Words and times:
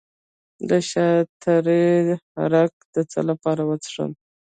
د 0.69 0.71
شاه 0.89 1.17
تره 1.41 1.81
عرق 2.41 2.73
د 2.93 2.95
څه 3.11 3.19
لپاره 3.29 3.61
وڅښم؟ 3.69 4.11